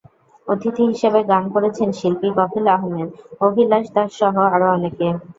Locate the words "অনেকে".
4.71-5.07